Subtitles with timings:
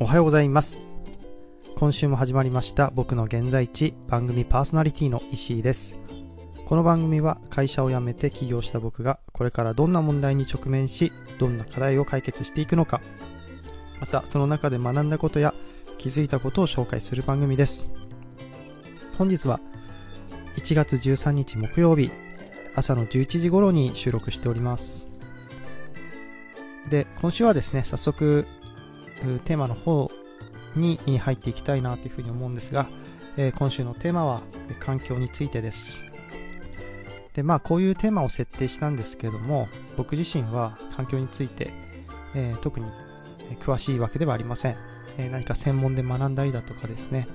[0.00, 0.92] おはようございます。
[1.76, 5.98] 今週も始まりました僕の現在地番組パーソナリティの石井です。
[6.66, 13.02] この番組は会社を辞めて起業した僕がこれからどんな問題に直面しどんな課題を解決していくのか
[14.00, 15.54] またその中で学んだことや
[15.96, 17.92] 気づいたことを紹介する番組です。
[19.16, 19.60] 本日は
[20.56, 22.10] 1月13日木曜日
[22.74, 25.08] 朝の11時頃に収録しております。
[26.90, 28.48] で今週はですね早速
[29.44, 30.10] テーマの方
[30.76, 32.88] に入っていきたいなというふうに思うんですが、
[33.36, 34.42] え今週のテーマは
[34.80, 36.04] 環境についてです。
[37.34, 41.72] で、まあこういうテーマを設定したんですけども、僕自身は環境について、
[42.34, 42.86] え、特に
[43.60, 44.76] 詳しいわけではありません。
[45.18, 47.26] え、何か専門で学んだりだとかですね、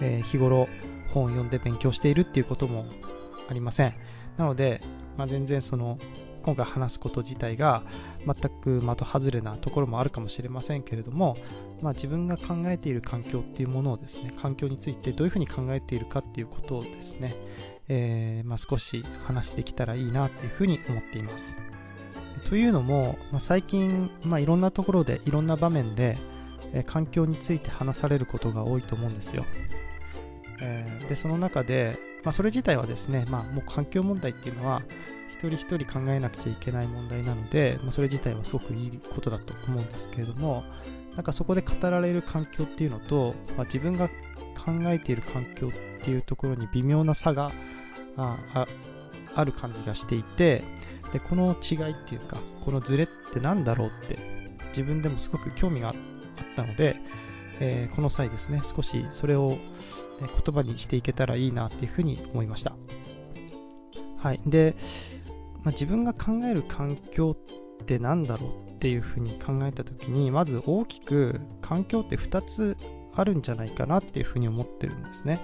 [0.00, 0.68] え、日頃
[1.08, 2.86] 本を読んで勉強しているっていうことも
[3.48, 3.94] ありません。
[4.36, 4.82] なので、
[5.16, 5.98] まあ、全然その
[6.42, 7.82] 今回話すこと自体が
[8.26, 11.36] 全く的外れなところもあるかもしれませんけれども、
[11.80, 17.34] まあ、自分が考えている環境っていうものをですね環境についてどういうふうに考えているかっていうことをですね、
[17.88, 21.58] えー、まあ、少し話できたらいいなっていうふうに思っています。
[22.44, 26.16] というのも、まあ、最近、まあ、いろんなところでいろんな場面で、
[26.72, 29.44] えー、環境について話されることが多いと思うんですよ。
[30.62, 34.82] えー、でその中で、まあ、それ自体はですね、まあ、もう環境問題っていうのは
[35.32, 40.64] 一人一人考えなくちゃいけない問題なので、まあ、それ自体はすごくいいことだと思うんですけれども
[41.14, 47.52] なんかそこで語られる環境っていうのと、まあ、自分が考えている環境っていうところに微妙な差が
[48.16, 48.66] あ
[49.34, 50.62] ある感じがしていて
[51.12, 54.18] でこの違いっていうかこのズレって何だろうって
[54.68, 55.94] 自分でもすごく興味があっ
[56.56, 56.96] たので、
[57.60, 59.58] えー、この際ですね少しそれを
[60.20, 62.74] 言葉にしていけたらいいなっていうふうに思いました。
[64.18, 64.40] はい。
[64.46, 64.76] で
[65.62, 67.36] まあ、自分が考える環境
[67.82, 72.76] って何だろうっていうふうに考えた時にまず大きく環境って2つ
[73.14, 75.40] あるんじゃないかなっていうふうに思ってるんですね。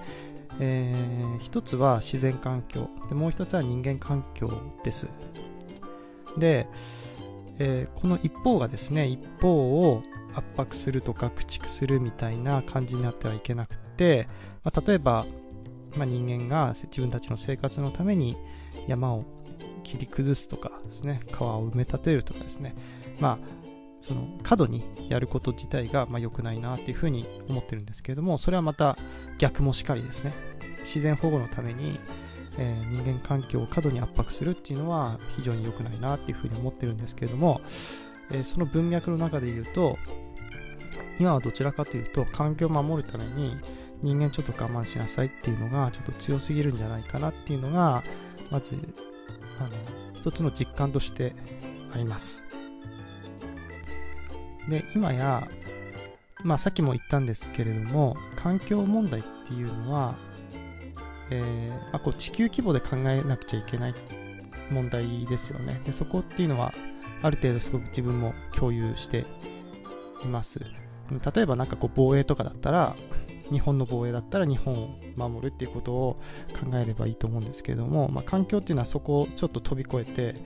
[0.59, 4.51] えー、一つは自然環境でもう一つは人間環境
[4.83, 5.07] です。
[6.37, 6.67] で、
[7.59, 10.01] えー、この一方がですね一方を
[10.33, 14.27] 圧迫するとか駆逐するみたいな感じになってはいけなくて、
[14.63, 15.25] まあ、例えば、
[15.95, 18.37] まあ、人間が自分たちの生活のために
[18.87, 19.25] 山を
[19.87, 22.75] 切り崩すとかですね、川を埋め立てるとかですね、
[23.19, 23.57] まあ、
[23.99, 28.97] その過度にやること自体がまあ良くないなっていうふうに思ってるんですけれども、それはまた
[29.39, 30.33] 逆もしかりですね。
[30.79, 31.99] 自然保護のために、
[32.57, 37.61] え、人間環境を過度に圧迫するっていうのは非常に良くないなっていうふうに思ってるんですけれども、
[38.31, 39.97] え、その文脈の中で言うと、
[41.19, 43.57] 今はどちらかというと環境を守るために
[44.01, 48.03] 人間ちょっと我慢しなさいっていうのがちょっと強すぎるんじゃないかなっていうのが
[48.51, 48.77] まず
[49.59, 49.69] あの
[50.13, 51.35] 一つの実感として
[51.93, 52.43] あります。
[54.69, 55.47] で今や、
[56.43, 60.17] まあ、さっきも言ったんですけれども環境問題っていうのは、
[61.31, 63.95] えーまあ、こう地球規模で考えなくちゃいけない
[64.69, 66.73] 問題ですよねでそこっていうのは
[67.21, 69.25] ある程度すごく自分も共有して
[70.23, 70.59] います
[71.33, 72.95] 例えば何かこう防衛とかだったら
[73.51, 76.19] 日本の防衛だったら日本を守るっていうことを
[76.53, 80.41] 考えればいいと思うんですけれども、まあ、環境っていうのはそこをちょっと飛び越えて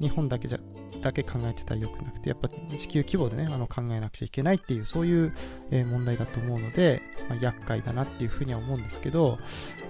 [0.00, 0.58] 日本だけじゃ
[1.00, 5.32] だけ考えてたらよくなくてやっぱ地球規模でねあの考えなくちゃいけないっていうそういう、
[5.70, 9.38] 問題だと思うので、まあ、厄介だなっていうふうには思うんですけど、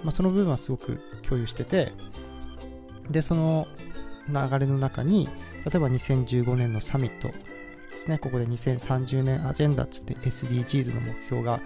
[0.03, 1.93] まあ、その部分はすごく共有してて
[3.11, 3.69] でその
[4.29, 5.29] 流れの中に
[5.65, 7.35] 例えば2015年のサミットで
[7.97, 8.19] すね。
[8.19, 11.61] ここで2030年アジェンダっつって SDGs の目標が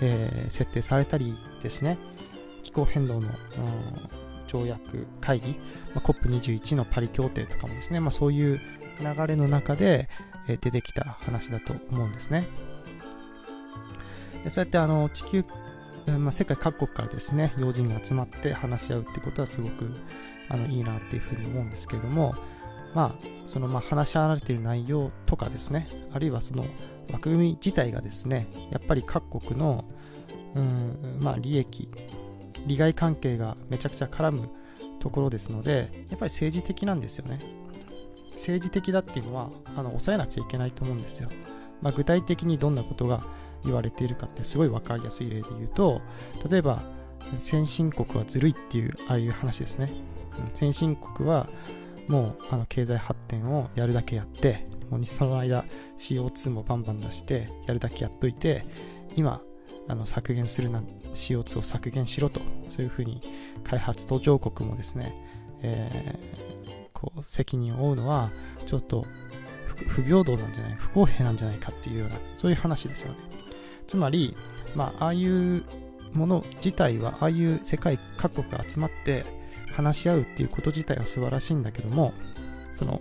[0.00, 1.98] えー、設定されたりですね、
[2.62, 3.30] 気候変動の、
[4.46, 5.58] 条約会議、
[5.94, 8.60] まあ、COP21 のパリ協定とかもですね、まあ、そういう
[9.00, 10.08] 流れの中で、
[10.48, 12.48] えー、出てきた話だと思うんですね。
[14.42, 15.44] でそうやってあの地球、
[16.06, 19.90] まあ、世界各国からですね、要人が集まって話し合うってことはすごく
[20.48, 22.34] あのいいなっていうふうに思うんですけれども、
[22.94, 26.64] まあ、そのまあ話し合われている内容とかですね、あるいはその
[27.12, 29.84] 枠組み自体がですね、やっぱり各国の、
[30.54, 31.88] うん、まあ、利益、
[32.66, 34.50] 利害関係がめちゃくちゃ絡む
[35.00, 37.40] ところですので、やっぱり政治的なんですよね。
[38.32, 41.28] 政治的だっていうのは、あの抑えなくちゃいけないと思うんですよ。
[41.80, 43.22] まあ、具体的にどんなことが
[43.64, 46.00] 言われているかってすごい分かりやすい例で言うと、
[46.48, 46.82] 例えば、
[47.34, 49.90] 先進国はずるいっていう、ああいう話ですね。
[50.54, 51.48] 先進国は
[52.06, 55.64] もうあの経済発展をやるだけやってもうその間
[55.96, 58.64] CO2 もバンバン出してやるだけやっといて
[59.16, 59.40] 今
[59.88, 60.82] あの削減するな
[61.14, 63.22] CO2 を削減しろとそういうふうに
[63.64, 65.14] 開発途上国もですね、
[65.62, 68.30] えー、こう責任を負うのは
[68.66, 69.06] ちょっと
[69.86, 73.18] 不平等なんじゃない不公平なんじゃないかっていうようなそういう話ですよね。
[73.86, 74.36] つまり、
[74.74, 75.64] まあ、ああいう
[76.12, 79.24] もの自体はああいう世界各国が集まって
[79.72, 82.12] 話し合うっていうこと自体は素晴らしいんだけども
[82.72, 83.00] その、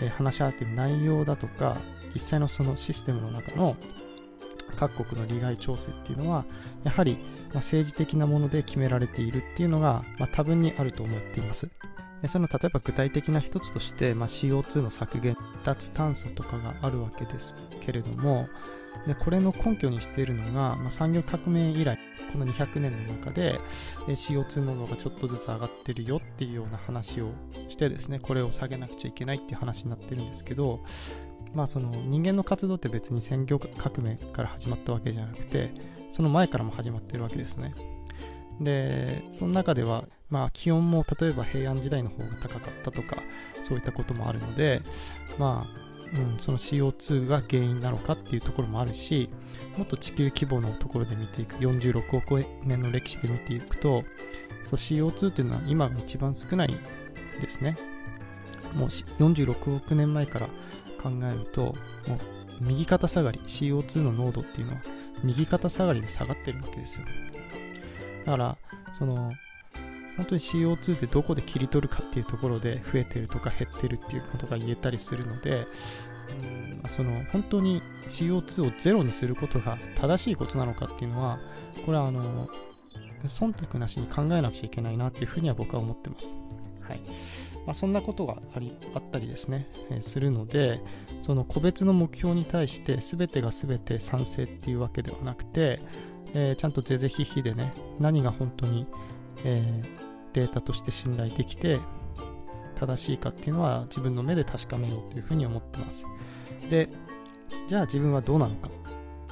[0.00, 1.76] え、話し合っている内容だとか
[2.14, 3.76] 実際のそのシステムの中の
[4.76, 6.44] 各国の利害調整っていうのは
[6.84, 7.18] やはり
[7.54, 11.70] 政治的なもので決められているっていうのが、ま、多分にあると思っています。
[12.22, 18.48] でその例えば具体的な一つとして、まあ、CO2 の削減脱炭素とかがあるわけですけれども
[19.06, 21.98] でこれの根拠にしているのが、まあ、産業革命以来
[22.32, 23.60] この200年の中で
[24.06, 27.30] CO2 濃度がちょっとずつ上がってるよっていうような話を
[27.68, 30.80] してですねこれを下げなくちゃいけないっていう話になってるんですけど
[31.54, 35.72] まあその人間の活動って別に産業革命から始まったわけじゃなくて
[36.10, 37.74] その前からも始まってるわけですね。
[38.60, 43.18] でその中ではまあ気温も例えば平安時代の方が高かったとか
[43.62, 44.82] そういったこともあるので
[45.38, 49.28] まあうん、その CO2 が原因なのかっていうところもあるし
[49.76, 54.04] もっと地球規模のところで見ていく46億年の歴史で見ていくと
[54.62, 56.76] そう CO2 っていうのは今が一番少ない
[57.40, 57.76] ですね。
[58.74, 60.46] もう46億年前から
[61.02, 61.62] 考えると
[62.06, 62.18] もう
[62.60, 64.80] 右肩下がり CO2 の濃度っていうのは
[65.22, 67.06] 右肩下がりで下がってるわけですよ。
[68.24, 68.58] だから
[68.92, 69.32] その
[70.16, 75.66] 本当に CO2 ってどこで切り取るかっていうところで増えてるとか減ってるっていうことが言えたりするので、
[76.82, 81.38] うん、その本当に CO2 をゼロにすることが正しいことなのかっていうのは、
[81.84, 82.48] これはあの、
[83.24, 86.36] 忖度なしに考えなくちゃいけないなっていうふうには僕は思ってます。
[86.80, 87.00] はい。
[87.66, 90.80] まあ、そんなことがありあったりですね、えー、するので、
[91.22, 95.80] その個別の目標に対して全てが全て賛成っていうわけではなくて、
[96.34, 98.86] えー、ちゃんとぜぜひひでね、何が本当に、
[99.44, 101.80] えー、データとして信頼できて
[102.74, 106.06] 正しいかっていうのは自分の目で確かめようというふうに思ってます。
[106.68, 106.88] で、
[107.68, 108.68] じゃあ自分はどうなのか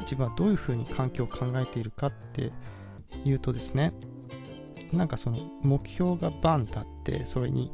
[0.01, 2.53] 自分はどういうふうに環境を考えているかって
[3.25, 3.93] いうとですね、
[4.93, 7.73] なんかその目標がバン立ってそれに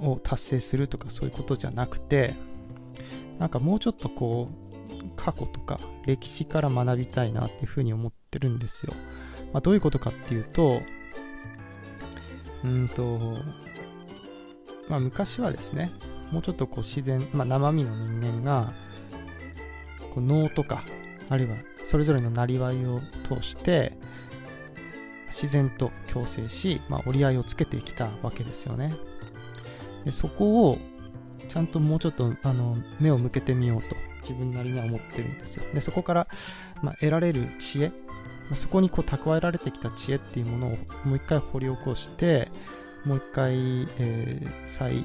[0.00, 2.34] を達成するとかそういうことじゃなくて、
[3.38, 4.70] なんかもうちょっとこう
[5.16, 8.92] 過去とか歴史から学びたいなっていうふうに思ってるんですよ。
[9.52, 10.80] まあ、どういうことかっていうと、
[12.64, 13.38] うんと、
[14.88, 15.92] まあ昔はですね、
[16.30, 18.72] もうちょっとこう自然、まあ生身の人間が、
[20.14, 20.84] こう能とか、
[21.28, 23.98] あるいはそれぞれのなりわいを通して、
[25.28, 28.94] 自然と共生し、まあ、折り合いをつけてきたわけですよね。
[30.04, 30.78] でそこを
[31.48, 35.64] ちゃんともうちょっとあの目を向けてみようと自分なりには思ってるんですよ。
[35.72, 36.28] でそこから、
[36.82, 37.92] まあ、得られる知恵
[38.56, 40.70] そこにこう蓄えられてきた知恵っていうものを
[41.04, 42.48] もう一回掘り起こして
[43.04, 43.54] もう一回、
[43.98, 45.04] えー、再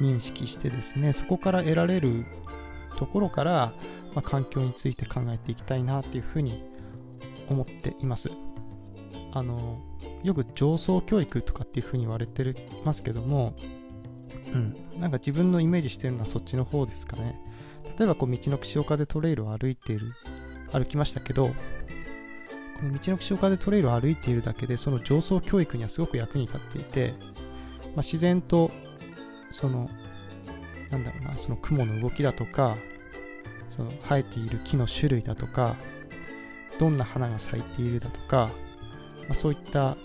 [0.00, 2.24] 認識してですねそこから得られる
[2.96, 3.72] ところから、
[4.14, 6.64] まあ、環境について考えていきたいなっていうふうに
[7.48, 8.30] 思っています。
[9.32, 9.82] あの
[10.22, 13.54] よく上層教育とかっていうふうに言われてますけども
[14.52, 17.38] うんなんか自分のイメージしてるのはそっちの方ですかね。
[17.98, 20.12] 例えばこう道の潮風トレイルを歩いている
[20.72, 21.50] 歩きましたけど
[22.76, 27.14] この道の岸岡でトレイルを歩いているだけで、その上層教育にはすごく役に立っていて、
[27.94, 28.70] まあ、自然と、
[29.50, 29.88] その、
[30.90, 32.76] なんだろうな、その雲の動きだとか、
[33.70, 35.74] その生えている木の種類だとか、
[36.78, 38.50] どんな花が咲いているだとか、
[39.22, 39.96] まあ、そういった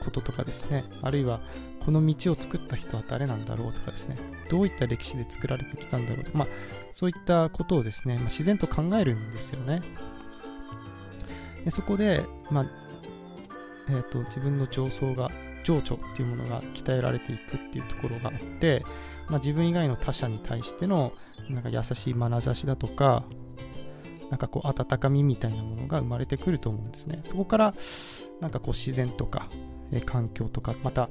[0.00, 1.42] こととかですね、あるいは
[1.84, 4.16] この道を作った人は誰なんだろうとかですね、
[4.48, 6.48] どういった歴史で作られてきたんだろうとか、まあ、
[6.94, 9.82] そういったことをですね、まあ、自然と考えるんですよね。
[11.64, 12.66] でそこで、まあ
[13.88, 15.30] えーと、自分の上層が
[15.62, 18.84] 情緒っていうものが鍛えられていくっていうところがあって、
[19.28, 21.12] まあ、自分以外の他者に対しての
[21.48, 23.24] なんか優しい眼差しだとか
[24.30, 27.20] なんかこう温かみみたいなものが生まれてくると思うんですね。
[27.26, 27.74] そこから
[28.40, 29.48] なんかこう自然とか、
[29.92, 31.08] え環境とかまた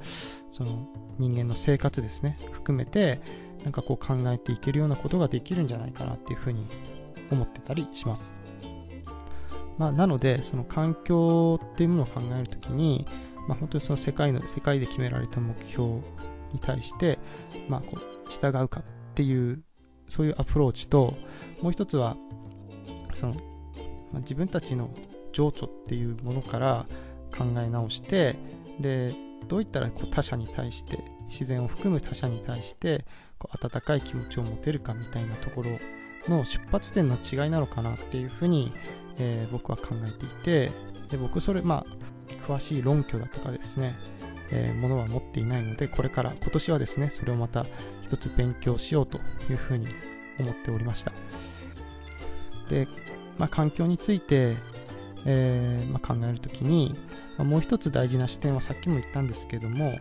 [0.52, 3.20] その人間の生活ですね含めて
[3.62, 6.66] なんかこう考えていけるようなことができるんじゃないかなっていうふうに
[7.30, 8.43] 思ってたりします。
[9.78, 13.06] まあ、なので、その環境っていうものを考えるときに、
[13.48, 15.84] まあ、本当にその世界の、世界で決められた目標
[16.52, 17.18] に対して、
[17.68, 19.62] まあ、こう、従うかっていう、
[20.08, 21.14] そういうアプローチと、
[21.60, 22.16] もう一つは、
[23.12, 23.34] その、
[24.20, 24.90] 自分たちの
[25.32, 26.86] 情緒っていうものから
[27.36, 28.36] 考え直して、
[28.80, 29.14] で、
[29.48, 33.04] どういったらこう他者に対して、自然を含む他者に対して、
[33.40, 35.78] 温かい気持ちを持てるかみたいなところ
[36.28, 38.72] の出発点の違いなのかなっていうふうに
[39.18, 40.72] えー、僕は考えていて
[41.10, 43.96] で僕それまあ詳しい論拠だとかですね、
[44.50, 47.66] えー、ものは持っていないのでこれから今年はですねそれをまた
[48.02, 49.18] 一つ勉強しようと
[49.50, 49.88] いうふうに
[50.38, 51.12] 思っておりました。
[52.68, 52.88] で、
[53.38, 54.56] まあ、環境について、
[55.26, 56.96] えー、まあ、考えるときに、
[57.36, 59.98] まあ、もう一つ大事な視点はさっきも言ったんですけども、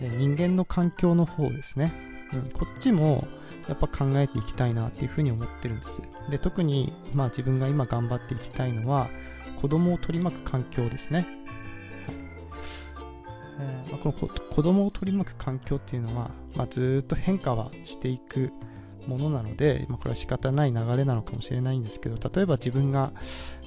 [0.00, 1.92] え、人間の環境の方ですね、
[2.32, 3.26] うん、こっちも
[3.68, 6.02] やっぱ考えていきたいなっていうふうに思ってるんです。
[6.30, 9.08] で特に、まあ、自分が今頑張っていきたいのは
[9.60, 11.26] 子供を取り巻く環境ですね、
[12.06, 12.16] はい。
[13.60, 18.52] えー、まあ、この子供を取り巻く環境っていうのは、まあ、ずっと変化はしていく
[19.06, 23.12] ものなので、まあ、これは仕方ない流れなのかもしれないんですけど例えば自分が、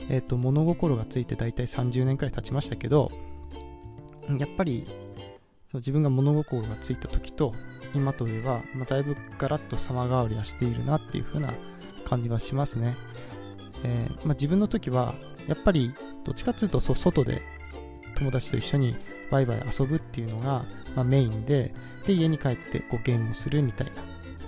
[0.10, 3.12] えーと、物心がついて大体30年くらい経ちましたけど
[4.38, 4.86] やっぱり
[5.72, 7.54] その自分が物心がついた時と
[7.94, 11.54] 今とでは、まあ、だいぶガラッと様変わりはしているなっていう風な
[12.06, 12.96] 感じはしますね、
[13.84, 15.14] えー、まあ、自分の時は
[15.48, 17.42] やっぱりどっちかっていうと外で
[18.16, 18.96] 友達と一緒に
[19.32, 21.74] ワイワイ遊ぶっていうのが、まあ、メインで
[22.06, 23.94] で家に帰ってこうゲームをするみたいな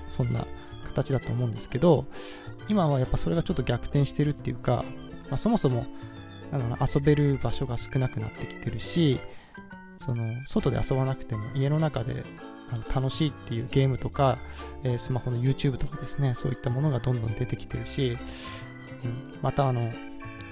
[0.08, 0.48] そんな
[0.86, 2.06] 形だと思うんですけど
[2.68, 4.84] 今はやっぱそれがちょっと逆転してるっていうか、
[5.30, 5.86] まあ、そもそも
[6.52, 9.20] なんだろう遊べる場所が少なくなってきてるし
[10.02, 12.24] その外で遊ばなくても家の中で
[12.72, 14.38] あの楽しいっていうゲームとか、
[14.84, 18.18] えー、スマホの YouTube とかですねそういったものがどんどん出てきてるし、
[19.04, 19.92] うん、またあの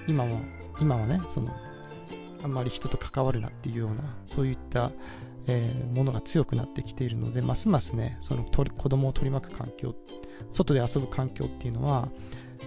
[0.06, 0.40] 今も
[0.80, 1.54] 今はねその
[2.42, 4.92] あんまり人と関わるなっていうようなそういった
[5.46, 9.94] えー、ものが強くなってきているので、ますますね、その子供を取り巻く環境、
[10.52, 12.08] 外で遊ぶ環境っていうのは、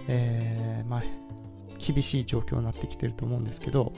[0.08, 1.02] えー、まあ、
[1.78, 3.92] 厳しい状況になってきてると思うんですけど、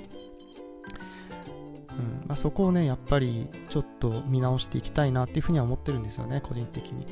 [1.98, 7.06] うんまあ、そこをね、やっぱりちょっと見直していきたいなっていうふうには思ってるんですよね、個人的に。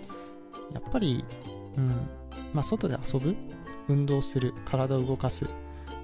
[0.72, 1.24] やっぱり、
[1.76, 2.08] うん
[2.52, 3.34] まあ、外で遊ぶ、
[3.88, 5.48] 運動する、体を動かすっ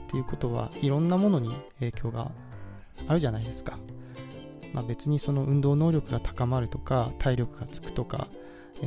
[0.08, 2.30] ていうことはいろんなものに影響が
[3.06, 3.78] あるじゃないですか。
[4.72, 8.28] まあ、別にその運動能力が高まるとか体力がつくとか、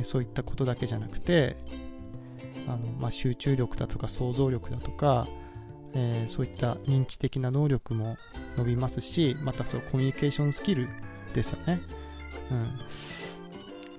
[0.02, 1.56] そういったことだけじゃなくて
[2.66, 5.26] あの、まあ、集中力だとか想像力だとか、
[5.92, 8.16] えー、そういった認知的な能力も
[8.56, 10.88] 伸びますしまたそのコミュニケーションスキル
[11.32, 11.80] ですよね、
[12.50, 12.78] うん、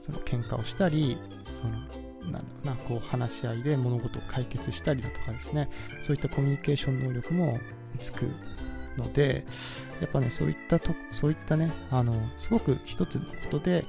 [0.01, 5.69] その喧嘩をしたりそのなんだろうなこう話し合いで物事を解決したりだとかですね。
[6.01, 7.59] そういったコミュニケーション能力も
[8.01, 8.27] つく
[8.97, 9.45] ので、
[10.01, 13.85] やっぱね、そういったと、そういったね、あの、すごく一つのことで、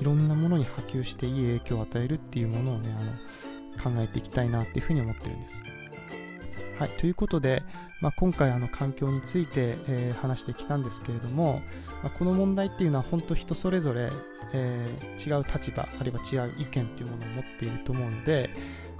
[0.00, 5.62] いろんなものに波及していい影響を与えるっていうものをね、あの、考えていきたいなっていうふうに思ってるんです。
[6.78, 7.64] はい、ということで、
[8.00, 11.60] まあ、今回あの環境について、えー、話してきたんですけれども、
[12.04, 14.10] まあ、この問題っていうのは本当人それぞれ、
[14.52, 18.50] えー、違う立場あるいは違う意見っていうものを持っていると思うので、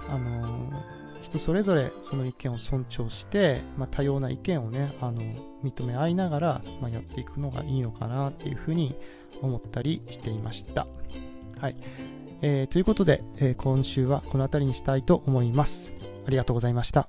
[0.09, 5.21] あのー人それぞれその意見を尊重して、まあ、多様な意見をねあの
[5.63, 8.95] 認め合いながら、ま、やっていくのがいいのかなっていうふうに
[9.43, 10.87] 思ったりしていました。
[11.61, 11.77] はい
[12.41, 15.93] えー、ということで、え、今週はこの辺りにしたいと思います。
[16.25, 17.09] ありがとうございました。